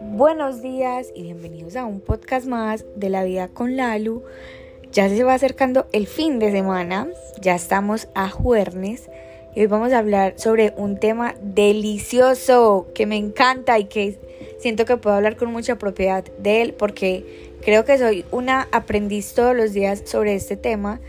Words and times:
Buenos 0.00 0.62
días 0.62 1.12
y 1.14 1.24
bienvenidos 1.24 1.76
a 1.76 1.84
un 1.84 2.00
podcast 2.00 2.46
más 2.46 2.84
de 2.94 3.10
la 3.10 3.24
vida 3.24 3.48
con 3.48 3.76
Lalu. 3.76 4.22
Ya 4.92 5.08
se 5.08 5.24
va 5.24 5.34
acercando 5.34 5.86
el 5.92 6.06
fin 6.06 6.38
de 6.38 6.52
semana, 6.52 7.08
ya 7.40 7.54
estamos 7.54 8.08
a 8.14 8.30
jueves 8.30 9.10
y 9.54 9.60
hoy 9.60 9.66
vamos 9.66 9.92
a 9.92 9.98
hablar 9.98 10.34
sobre 10.36 10.72
un 10.76 10.98
tema 10.98 11.34
delicioso 11.42 12.86
que 12.94 13.06
me 13.06 13.16
encanta 13.16 13.78
y 13.78 13.84
que 13.84 14.18
siento 14.58 14.84
que 14.84 14.96
puedo 14.96 15.16
hablar 15.16 15.36
con 15.36 15.52
mucha 15.52 15.76
propiedad 15.78 16.24
de 16.38 16.62
él 16.62 16.72
porque 16.74 17.52
creo 17.62 17.84
que 17.84 17.98
soy 17.98 18.24
una 18.30 18.68
aprendiz 18.72 19.34
todos 19.34 19.54
los 19.54 19.72
días 19.72 20.02
sobre 20.06 20.34
este 20.34 20.56
tema, 20.56 21.00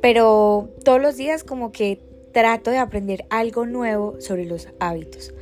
pero 0.00 0.70
todos 0.84 1.02
los 1.02 1.16
días 1.16 1.44
como 1.44 1.70
que 1.70 2.13
trato 2.34 2.70
de 2.70 2.78
aprender 2.78 3.24
algo 3.30 3.64
nuevo 3.64 4.20
sobre 4.20 4.44
los 4.44 4.68
hábitos. 4.78 5.32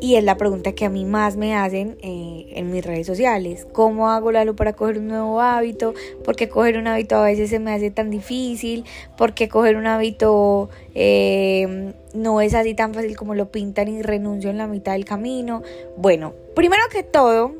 Y 0.00 0.16
es 0.16 0.24
la 0.24 0.36
pregunta 0.36 0.72
que 0.72 0.84
a 0.84 0.90
mí 0.90 1.06
más 1.06 1.36
me 1.36 1.56
hacen 1.56 1.96
eh, 2.02 2.52
en 2.56 2.70
mis 2.70 2.84
redes 2.84 3.06
sociales. 3.06 3.66
¿Cómo 3.72 4.10
hago 4.10 4.32
Lalo 4.32 4.54
para 4.54 4.74
coger 4.74 4.98
un 4.98 5.08
nuevo 5.08 5.40
hábito? 5.40 5.94
¿Por 6.24 6.36
qué 6.36 6.50
coger 6.50 6.76
un 6.76 6.88
hábito 6.88 7.16
a 7.16 7.24
veces 7.24 7.48
se 7.48 7.58
me 7.58 7.72
hace 7.72 7.90
tan 7.90 8.10
difícil? 8.10 8.84
¿Por 9.16 9.32
qué 9.32 9.48
coger 9.48 9.76
un 9.76 9.86
hábito 9.86 10.68
eh, 10.94 11.94
no 12.12 12.42
es 12.42 12.52
así 12.54 12.74
tan 12.74 12.92
fácil 12.92 13.16
como 13.16 13.34
lo 13.34 13.50
pintan 13.50 13.88
y 13.88 14.02
renuncio 14.02 14.50
en 14.50 14.58
la 14.58 14.66
mitad 14.66 14.92
del 14.92 15.06
camino? 15.06 15.62
Bueno, 15.96 16.34
primero 16.54 16.82
que 16.92 17.02
todo, 17.02 17.54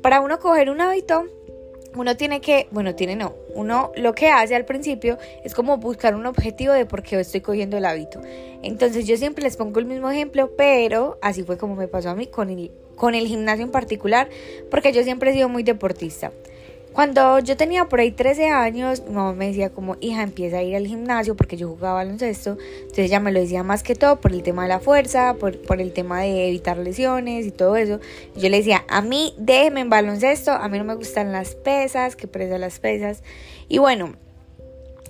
para 0.00 0.20
uno 0.20 0.38
coger 0.38 0.70
un 0.70 0.80
hábito 0.80 1.24
uno 1.94 2.16
tiene 2.16 2.40
que, 2.40 2.68
bueno, 2.70 2.94
tiene 2.94 3.16
no, 3.16 3.34
uno 3.54 3.92
lo 3.96 4.14
que 4.14 4.28
hace 4.28 4.54
al 4.54 4.64
principio 4.64 5.18
es 5.44 5.54
como 5.54 5.78
buscar 5.78 6.14
un 6.14 6.26
objetivo 6.26 6.72
de 6.72 6.86
por 6.86 7.02
qué 7.02 7.18
estoy 7.18 7.40
cogiendo 7.40 7.76
el 7.76 7.84
hábito. 7.84 8.20
Entonces 8.62 9.06
yo 9.06 9.16
siempre 9.16 9.42
les 9.42 9.56
pongo 9.56 9.80
el 9.80 9.86
mismo 9.86 10.10
ejemplo, 10.10 10.50
pero 10.56 11.18
así 11.22 11.42
fue 11.42 11.58
como 11.58 11.74
me 11.74 11.88
pasó 11.88 12.10
a 12.10 12.14
mí 12.14 12.26
con 12.26 12.50
el, 12.50 12.70
con 12.96 13.14
el 13.14 13.26
gimnasio 13.26 13.64
en 13.64 13.70
particular, 13.70 14.28
porque 14.70 14.92
yo 14.92 15.02
siempre 15.02 15.30
he 15.30 15.34
sido 15.34 15.48
muy 15.48 15.62
deportista. 15.62 16.32
Cuando 16.92 17.38
yo 17.38 17.56
tenía 17.56 17.84
por 17.88 18.00
ahí 18.00 18.10
13 18.10 18.48
años, 18.48 19.02
mi 19.06 19.14
mamá 19.14 19.32
me 19.32 19.46
decía 19.46 19.70
como, 19.70 19.96
hija, 20.00 20.22
empieza 20.22 20.58
a 20.58 20.62
ir 20.62 20.74
al 20.74 20.88
gimnasio 20.88 21.36
porque 21.36 21.56
yo 21.56 21.68
jugaba 21.68 21.94
baloncesto. 21.94 22.58
Entonces 22.80 23.06
ella 23.06 23.20
me 23.20 23.30
lo 23.30 23.38
decía 23.38 23.62
más 23.62 23.84
que 23.84 23.94
todo 23.94 24.20
por 24.20 24.32
el 24.32 24.42
tema 24.42 24.64
de 24.64 24.70
la 24.70 24.80
fuerza, 24.80 25.34
por, 25.34 25.56
por 25.62 25.80
el 25.80 25.92
tema 25.92 26.22
de 26.22 26.48
evitar 26.48 26.78
lesiones 26.78 27.46
y 27.46 27.52
todo 27.52 27.76
eso. 27.76 28.00
yo 28.34 28.48
le 28.48 28.56
decía, 28.56 28.84
a 28.88 29.02
mí 29.02 29.34
déjeme 29.38 29.82
en 29.82 29.90
baloncesto, 29.90 30.50
a 30.50 30.68
mí 30.68 30.78
no 30.78 30.84
me 30.84 30.94
gustan 30.94 31.30
las 31.30 31.54
pesas, 31.54 32.16
que 32.16 32.26
presa 32.26 32.58
las 32.58 32.80
pesas. 32.80 33.22
Y 33.68 33.78
bueno, 33.78 34.14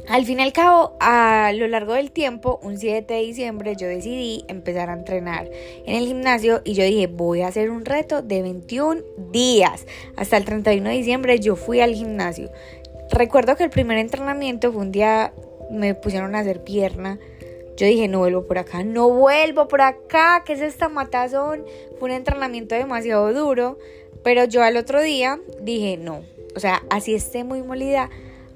al 0.09 0.25
fin 0.25 0.41
y 0.41 0.43
al 0.43 0.53
cabo, 0.53 0.97
a 1.01 1.53
lo 1.55 1.69
largo 1.69 1.95
del 1.95 2.11
tiempo, 2.11 2.59
un 2.63 2.79
7 2.79 3.13
de 3.13 3.21
diciembre, 3.21 3.77
yo 3.77 3.87
decidí 3.87 4.45
empezar 4.49 4.91
a 4.91 4.95
entrenar 4.95 5.49
en 5.87 5.97
el 5.97 6.07
gimnasio 6.07 6.63
y 6.65 6.75
yo 6.75 6.85
dije, 6.85 7.07
voy 7.07 7.43
a 7.43 7.49
hacer 7.49 7.71
un 7.71 7.85
reto 7.85 8.23
de 8.23 8.43
21 8.43 9.03
días. 9.31 9.87
Hasta 10.17 10.37
el 10.37 10.45
31 10.45 10.89
de 10.89 10.97
diciembre 10.97 11.39
yo 11.39 11.57
fui 11.57 11.81
al 11.81 11.95
gimnasio. 11.95 12.51
Recuerdo 13.11 13.57
que 13.57 13.65
el 13.65 13.71
primer 13.71 13.99
entrenamiento 13.99 14.73
fue 14.73 14.83
un 14.83 14.93
día, 14.93 15.33
me 15.71 15.95
pusieron 15.95 16.35
a 16.35 16.41
hacer 16.41 16.63
pierna. 16.63 17.19
Yo 17.77 17.87
dije, 17.87 18.09
no 18.09 18.19
vuelvo 18.19 18.47
por 18.47 18.59
acá, 18.59 18.85
no 18.85 19.09
vuelvo 19.09 19.69
por 19.69 19.81
acá, 19.81 20.43
¿qué 20.45 20.53
es 20.53 20.61
esta 20.61 20.89
matazón? 20.89 21.65
Fue 21.99 22.11
un 22.11 22.17
entrenamiento 22.17 22.75
demasiado 22.75 23.33
duro, 23.33 23.79
pero 24.23 24.45
yo 24.45 24.63
al 24.63 24.77
otro 24.77 25.01
día 25.01 25.41
dije, 25.63 25.97
no, 25.97 26.23
o 26.55 26.61
sea, 26.61 26.83
así 26.91 27.15
esté 27.15 27.43
muy 27.43 27.63
molida 27.63 28.11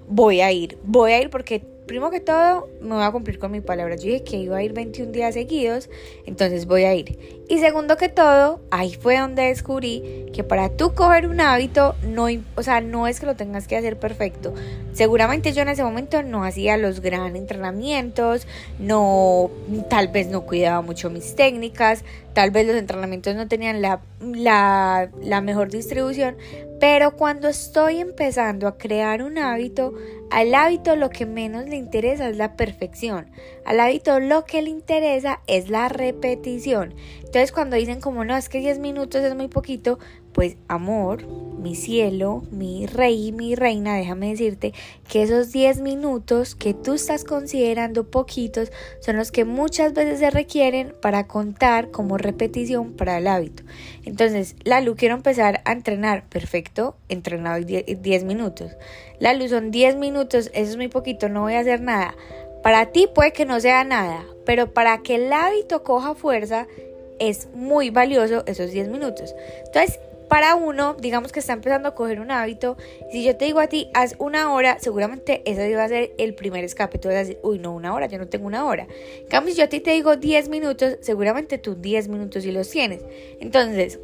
voy 0.08 0.40
a 0.40 0.52
ir, 0.52 0.78
voy 0.84 1.12
a 1.12 1.20
ir 1.20 1.30
porque 1.30 1.62
primero 1.86 2.10
que 2.10 2.20
todo 2.20 2.68
me 2.80 2.94
voy 2.94 3.04
a 3.04 3.10
cumplir 3.10 3.38
con 3.38 3.52
mi 3.52 3.60
palabra. 3.60 3.96
Yo 3.96 4.04
dije 4.04 4.24
que 4.24 4.36
iba 4.36 4.56
a 4.56 4.62
ir 4.62 4.72
21 4.72 5.12
días 5.12 5.34
seguidos, 5.34 5.90
entonces 6.26 6.66
voy 6.66 6.84
a 6.84 6.94
ir. 6.94 7.18
Y 7.48 7.58
segundo 7.58 7.96
que 7.96 8.08
todo, 8.08 8.60
ahí 8.70 8.94
fue 8.94 9.18
donde 9.18 9.42
descubrí 9.44 10.26
que 10.32 10.44
para 10.44 10.70
tú 10.70 10.94
coger 10.94 11.26
un 11.26 11.40
hábito, 11.40 11.94
no, 12.06 12.26
o 12.56 12.62
sea, 12.62 12.80
no 12.80 13.06
es 13.06 13.20
que 13.20 13.26
lo 13.26 13.36
tengas 13.36 13.68
que 13.68 13.76
hacer 13.76 13.98
perfecto. 13.98 14.54
Seguramente 14.92 15.52
yo 15.52 15.62
en 15.62 15.68
ese 15.68 15.84
momento 15.84 16.22
no 16.22 16.44
hacía 16.44 16.76
los 16.76 17.00
gran 17.00 17.36
entrenamientos, 17.36 18.46
no, 18.78 19.50
tal 19.90 20.08
vez 20.08 20.28
no 20.28 20.42
cuidaba 20.42 20.80
mucho 20.80 21.10
mis 21.10 21.36
técnicas, 21.36 22.04
tal 22.32 22.50
vez 22.50 22.66
los 22.66 22.76
entrenamientos 22.76 23.34
no 23.34 23.46
tenían 23.46 23.82
la, 23.82 24.00
la, 24.20 25.10
la 25.22 25.40
mejor 25.40 25.70
distribución, 25.70 26.36
pero 26.80 27.16
cuando 27.16 27.48
estoy 27.48 27.98
empezando 28.00 28.66
a 28.68 28.76
crear 28.76 29.22
un 29.22 29.38
hábito, 29.38 29.94
al 30.34 30.52
hábito 30.52 30.96
lo 30.96 31.10
que 31.10 31.26
menos 31.26 31.68
le 31.68 31.76
interesa 31.76 32.28
es 32.28 32.36
la 32.36 32.56
perfección. 32.56 33.30
Al 33.64 33.78
hábito 33.78 34.18
lo 34.18 34.44
que 34.44 34.62
le 34.62 34.70
interesa 34.70 35.40
es 35.46 35.70
la 35.70 35.88
repetición. 35.88 36.92
Entonces 37.18 37.52
cuando 37.52 37.76
dicen 37.76 38.00
como 38.00 38.24
no, 38.24 38.36
es 38.36 38.48
que 38.48 38.58
10 38.58 38.80
minutos 38.80 39.22
es 39.22 39.36
muy 39.36 39.46
poquito, 39.46 40.00
pues 40.32 40.56
amor, 40.66 41.24
mi 41.64 41.74
cielo, 41.74 42.42
mi 42.50 42.86
rey, 42.86 43.32
mi 43.32 43.54
reina, 43.54 43.96
déjame 43.96 44.28
decirte 44.28 44.74
que 45.08 45.22
esos 45.22 45.50
10 45.50 45.80
minutos 45.80 46.54
que 46.54 46.74
tú 46.74 46.92
estás 46.92 47.24
considerando 47.24 48.04
poquitos 48.04 48.70
son 49.00 49.16
los 49.16 49.32
que 49.32 49.46
muchas 49.46 49.94
veces 49.94 50.18
se 50.18 50.30
requieren 50.30 50.94
para 51.00 51.26
contar 51.26 51.90
como 51.90 52.18
repetición 52.18 52.92
para 52.92 53.16
el 53.16 53.26
hábito. 53.26 53.62
Entonces, 54.04 54.56
la 54.64 54.82
luz 54.82 54.96
quiero 54.96 55.14
empezar 55.14 55.62
a 55.64 55.72
entrenar, 55.72 56.28
perfecto, 56.28 56.96
entrenado 57.08 57.64
10 57.64 58.24
minutos. 58.24 58.72
La 59.18 59.32
luz 59.32 59.48
son 59.48 59.70
10 59.70 59.96
minutos, 59.96 60.50
eso 60.52 60.70
es 60.70 60.76
muy 60.76 60.88
poquito, 60.88 61.30
no 61.30 61.40
voy 61.40 61.54
a 61.54 61.60
hacer 61.60 61.80
nada. 61.80 62.14
Para 62.62 62.92
ti 62.92 63.08
puede 63.14 63.32
que 63.32 63.46
no 63.46 63.58
sea 63.58 63.84
nada, 63.84 64.22
pero 64.44 64.74
para 64.74 64.98
que 64.98 65.14
el 65.14 65.32
hábito 65.32 65.82
coja 65.82 66.14
fuerza 66.14 66.66
es 67.18 67.48
muy 67.54 67.88
valioso 67.88 68.42
esos 68.46 68.70
10 68.70 68.88
minutos. 68.88 69.34
Entonces, 69.64 69.98
para 70.28 70.54
uno, 70.54 70.94
digamos 70.94 71.32
que 71.32 71.40
está 71.40 71.52
empezando 71.52 71.88
a 71.88 71.94
coger 71.94 72.20
un 72.20 72.30
hábito, 72.30 72.76
si 73.10 73.24
yo 73.24 73.36
te 73.36 73.44
digo 73.44 73.60
a 73.60 73.66
ti, 73.66 73.90
haz 73.94 74.14
una 74.18 74.52
hora, 74.52 74.78
seguramente 74.80 75.42
ese 75.44 75.74
va 75.76 75.84
a 75.84 75.88
ser 75.88 76.12
el 76.18 76.34
primer 76.34 76.64
escape. 76.64 76.98
Tú 76.98 77.08
vas 77.08 77.16
a 77.16 77.20
decir, 77.20 77.38
uy, 77.42 77.58
no, 77.58 77.72
una 77.72 77.94
hora, 77.94 78.06
yo 78.06 78.18
no 78.18 78.28
tengo 78.28 78.46
una 78.46 78.64
hora. 78.64 78.86
En 79.20 79.26
cambio, 79.28 79.52
si 79.52 79.58
yo 79.58 79.64
a 79.64 79.68
ti 79.68 79.80
te 79.80 79.92
digo 79.92 80.16
10 80.16 80.48
minutos, 80.48 80.98
seguramente 81.00 81.58
tú 81.58 81.74
10 81.74 82.08
minutos 82.08 82.42
sí 82.42 82.52
los 82.52 82.70
tienes. 82.70 83.04
Entonces, 83.40 83.98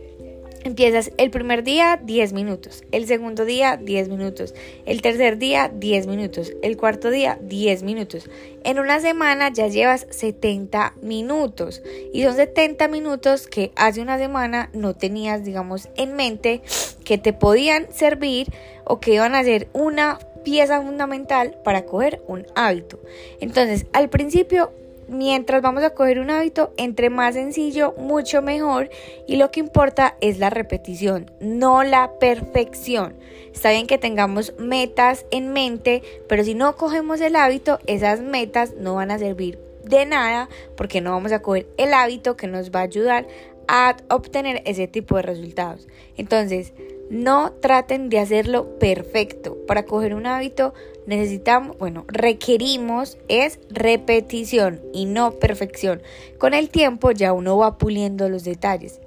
Empiezas 0.63 1.11
el 1.17 1.31
primer 1.31 1.65
día 1.65 1.99
10 2.03 2.35
minutos, 2.35 2.85
el 2.93 3.07
segundo 3.07 3.47
día 3.47 3.79
10 3.79 4.11
minutos, 4.11 4.55
el 4.85 5.01
tercer 5.01 5.39
día 5.39 5.71
10 5.75 6.07
minutos, 6.07 6.53
el 6.63 6.77
cuarto 6.77 7.09
día 7.09 7.39
10 7.41 7.83
minutos. 7.83 8.29
En 8.63 8.79
una 8.79 9.01
semana 9.01 9.51
ya 9.51 9.69
llevas 9.69 10.07
70 10.11 10.97
minutos 11.01 11.83
y 12.13 12.25
son 12.25 12.37
70 12.37 12.89
minutos 12.89 13.47
que 13.47 13.73
hace 13.75 14.03
una 14.03 14.19
semana 14.19 14.69
no 14.75 14.95
tenías, 14.95 15.45
digamos, 15.45 15.89
en 15.97 16.15
mente 16.15 16.61
que 17.05 17.17
te 17.17 17.33
podían 17.33 17.91
servir 17.91 18.53
o 18.85 19.01
que 19.01 19.15
iban 19.15 19.35
a 19.35 19.43
ser 19.43 19.69
una 19.73 20.19
pieza 20.45 20.83
fundamental 20.83 21.57
para 21.65 21.87
coger 21.87 22.21
un 22.27 22.47
hábito. 22.55 23.01
Entonces, 23.41 23.87
al 23.95 24.11
principio 24.11 24.73
mientras 25.11 25.61
vamos 25.61 25.83
a 25.83 25.91
coger 25.91 26.21
un 26.21 26.31
hábito, 26.31 26.73
entre 26.77 27.11
más 27.11 27.35
sencillo, 27.35 27.95
mucho 27.99 28.41
mejor. 28.41 28.89
Y 29.27 29.37
lo 29.37 29.51
que 29.51 29.61
importa 29.61 30.17
es 30.21 30.39
la 30.39 30.49
repetición, 30.49 31.31
no 31.41 31.83
la 31.83 32.13
perfección. 32.19 33.15
Está 33.53 33.71
bien 33.71 33.87
que 33.87 33.99
tengamos 33.99 34.55
metas 34.59 35.27
en 35.31 35.53
mente, 35.53 36.03
pero 36.29 36.45
si 36.45 36.55
no 36.55 36.77
cogemos 36.77 37.21
el 37.21 37.37
hábito, 37.37 37.81
esas 37.87 38.21
metas 38.21 38.75
no 38.77 38.95
van 38.95 39.11
a 39.11 39.19
servir 39.19 39.59
de 39.85 40.07
nada 40.07 40.49
porque 40.77 41.01
no 41.01 41.11
vamos 41.11 41.33
a 41.33 41.43
coger 41.43 41.67
el 41.77 41.95
hábito 41.95 42.37
que 42.37 42.47
nos 42.47 42.71
va 42.71 42.81
a 42.81 42.85
ayudar 42.85 43.27
a 43.73 43.97
obtener 44.11 44.63
ese 44.67 44.89
tipo 44.89 45.15
de 45.15 45.23
resultados. 45.23 45.87
Entonces, 46.17 46.73
no 47.09 47.53
traten 47.53 48.09
de 48.09 48.19
hacerlo 48.19 48.79
perfecto. 48.81 49.57
Para 49.67 49.85
coger 49.85 50.15
un 50.15 50.27
hábito 50.27 50.75
necesitamos, 51.07 51.79
bueno, 51.79 52.05
requerimos 52.09 53.17
es 53.29 53.61
repetición 53.71 54.81
y 54.93 55.07
no 55.07 55.33
perfección. 55.33 56.03
Con 56.39 56.53
el 56.53 56.69
tiempo 56.69 57.13
ya 57.13 57.33
uno 57.33 57.57
va 57.59 57.79
puliendo 57.79 58.29
los 58.29 58.43
detalles. 58.43 59.01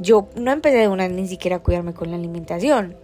Yo 0.00 0.28
no 0.34 0.50
empecé 0.50 0.78
de 0.78 0.88
una 0.88 1.08
ni 1.08 1.28
siquiera 1.28 1.56
a 1.56 1.62
cuidarme 1.62 1.92
con 1.92 2.10
la 2.10 2.16
alimentación. 2.16 2.96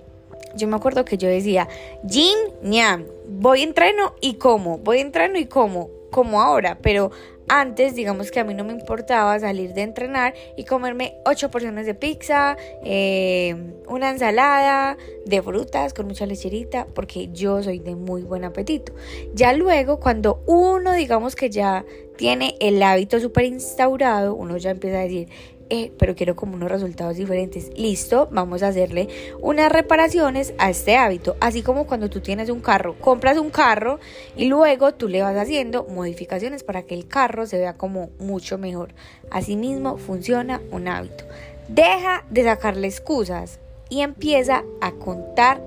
Yo 0.57 0.67
me 0.67 0.77
acuerdo 0.77 1.05
que 1.05 1.19
yo 1.19 1.29
decía, 1.29 1.69
Jin, 2.09 2.37
ñam, 2.63 3.05
voy 3.29 3.63
entreno 3.63 4.15
y 4.23 4.35
como, 4.35 4.79
voy 4.79 5.01
entreno 5.01 5.39
y 5.39 5.45
como, 5.45 5.91
como 6.11 6.41
ahora, 6.41 6.79
pero 6.81 7.11
antes, 7.49 7.95
digamos 7.95 8.31
que 8.31 8.41
a 8.41 8.45
mí 8.45 8.55
no 8.55 8.65
me 8.65 8.73
importaba 8.73 9.39
salir 9.39 9.75
de 9.75 9.83
entrenar 9.83 10.35
y 10.57 10.65
comerme 10.65 11.17
8 11.25 11.51
porciones 11.51 11.87
de 11.87 11.95
pizza, 11.95 12.57
eh, 12.85 13.57
una 13.87 14.11
ensalada 14.11 14.97
de 15.27 15.43
frutas 15.43 15.95
con 15.95 16.07
mucha 16.07 16.27
lecherita, 16.27 16.87
porque 16.95 17.29
yo 17.33 17.63
soy 17.63 17.79
de 17.79 17.95
muy 17.95 18.23
buen 18.23 18.45
apetito. 18.45 18.93
Ya 19.35 19.53
luego, 19.53 20.01
cuando 20.01 20.43
uno, 20.47 20.93
digamos 20.93 21.37
que 21.37 21.51
ya 21.51 21.85
tiene 22.17 22.57
el 22.61 22.83
hábito 22.83 23.21
súper 23.21 23.45
instaurado, 23.47 24.35
uno 24.35 24.57
ya 24.57 24.71
empieza 24.71 24.99
a 24.99 25.03
decir, 25.03 25.29
eh, 25.75 25.91
pero 25.99 26.15
quiero 26.15 26.37
como 26.37 26.55
unos 26.55 26.71
resultados 26.71 27.17
diferentes. 27.17 27.71
Listo, 27.79 28.29
vamos 28.31 28.63
a 28.63 28.69
hacerle 28.69 29.09
unas 29.41 29.73
reparaciones 29.73 30.53
a 30.59 30.69
este 30.69 30.97
hábito. 30.97 31.35
Así 31.41 31.63
como 31.63 31.87
cuando 31.87 32.11
tú 32.11 32.21
tienes 32.21 32.51
un 32.51 32.61
carro, 32.61 32.95
compras 33.01 33.39
un 33.39 33.49
carro 33.49 33.99
y 34.37 34.47
luego 34.47 34.93
tú 34.93 35.09
le 35.09 35.23
vas 35.23 35.35
haciendo 35.35 35.85
modificaciones 35.85 36.63
para 36.63 36.83
que 36.83 36.95
el 36.95 37.09
carro 37.09 37.47
se 37.47 37.57
vea 37.57 37.79
como 37.79 38.11
mucho 38.19 38.59
mejor. 38.59 38.95
Asimismo 39.31 39.97
funciona 39.97 40.61
un 40.71 40.89
hábito. 40.89 41.25
Deja 41.69 42.27
de 42.29 42.45
sacarle 42.45 42.89
excusas 42.89 43.59
y 43.89 44.03
empieza 44.03 44.65
a 44.83 44.93
contar 44.93 45.63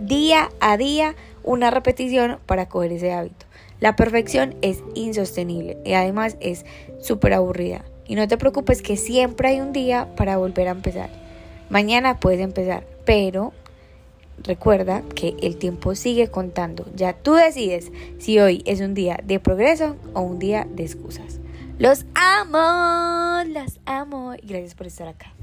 día 0.00 0.50
a 0.60 0.76
día 0.76 1.16
una 1.42 1.72
repetición 1.72 2.38
para 2.46 2.68
coger 2.68 2.92
ese 2.92 3.12
hábito. 3.12 3.46
La 3.82 3.96
perfección 3.96 4.54
es 4.62 4.80
insostenible 4.94 5.76
y 5.84 5.94
además 5.94 6.36
es 6.38 6.64
súper 7.00 7.32
aburrida. 7.32 7.84
Y 8.06 8.14
no 8.14 8.28
te 8.28 8.38
preocupes 8.38 8.80
que 8.80 8.96
siempre 8.96 9.48
hay 9.48 9.60
un 9.60 9.72
día 9.72 10.14
para 10.14 10.36
volver 10.36 10.68
a 10.68 10.70
empezar. 10.70 11.10
Mañana 11.68 12.20
puedes 12.20 12.38
empezar, 12.38 12.86
pero 13.04 13.52
recuerda 14.44 15.02
que 15.16 15.34
el 15.42 15.56
tiempo 15.56 15.96
sigue 15.96 16.28
contando. 16.28 16.86
Ya 16.94 17.12
tú 17.12 17.34
decides 17.34 17.90
si 18.20 18.38
hoy 18.38 18.62
es 18.66 18.80
un 18.80 18.94
día 18.94 19.18
de 19.24 19.40
progreso 19.40 19.96
o 20.14 20.20
un 20.20 20.38
día 20.38 20.64
de 20.70 20.84
excusas. 20.84 21.40
Los 21.80 22.06
amo, 22.14 23.42
las 23.50 23.80
amo 23.84 24.34
y 24.40 24.46
gracias 24.46 24.76
por 24.76 24.86
estar 24.86 25.08
acá. 25.08 25.34